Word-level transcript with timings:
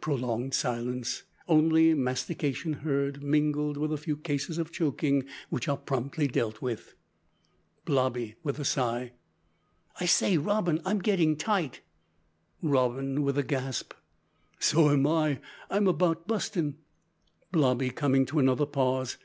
(Prolonged 0.00 0.54
silence. 0.54 1.24
Only 1.48 1.92
mastication 1.92 2.72
heard, 2.72 3.20
mingled 3.20 3.76
with 3.76 3.92
a 3.92 3.96
few 3.96 4.16
cases 4.16 4.56
of 4.56 4.70
choking, 4.70 5.24
which 5.50 5.66
are 5.66 5.76
promptly 5.76 6.28
dealt 6.28 6.62
with.) 6.62 6.94
(Blobby, 7.84 8.36
with 8.44 8.60
a 8.60 8.64
sigh.) 8.64 9.10
"I 9.98 10.06
say, 10.06 10.36
Robin, 10.38 10.80
I'm 10.84 11.00
gettin' 11.00 11.34
tight." 11.34 11.80
(Robin, 12.62 13.24
with 13.24 13.36
a 13.36 13.42
gasp.) 13.42 13.92
"So 14.60 14.88
am 14.88 15.04
I; 15.04 15.40
I'm 15.68 15.88
about 15.88 16.28
bustin'." 16.28 16.76
(Blobby, 17.50 17.90
coming 17.90 18.24
to 18.26 18.38
another 18.38 18.66
pause.) 18.66 19.16